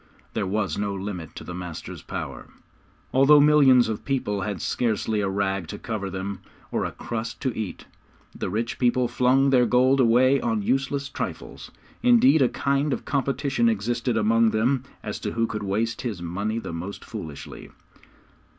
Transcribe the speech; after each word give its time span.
There 0.33 0.47
was 0.47 0.79
no 0.79 0.95
limit 0.95 1.35
to 1.35 1.43
the 1.43 1.53
master's 1.53 2.01
power. 2.01 2.47
Although 3.13 3.39
millions 3.39 3.87
of 3.87 4.03
people 4.03 4.41
had 4.41 4.59
scarcely 4.59 5.21
a 5.21 5.29
rag 5.29 5.67
to 5.67 5.77
cover 5.77 6.09
them, 6.09 6.39
or 6.71 6.85
a 6.85 6.91
crust 6.91 7.39
to 7.41 7.55
eat, 7.55 7.85
the 8.33 8.49
rich 8.49 8.79
people 8.79 9.07
flung 9.07 9.51
their 9.51 9.67
gold 9.67 9.99
away 9.99 10.41
on 10.41 10.63
useless 10.63 11.07
trifles. 11.07 11.69
Indeed, 12.01 12.41
a 12.41 12.49
kind 12.49 12.93
of 12.93 13.05
competition 13.05 13.69
existed 13.69 14.17
among 14.17 14.49
them 14.49 14.85
as 15.03 15.19
to 15.19 15.33
who 15.33 15.45
could 15.45 15.61
waste 15.61 16.01
his 16.01 16.19
money 16.19 16.57
the 16.57 16.73
most 16.73 17.05
foolishly. 17.05 17.69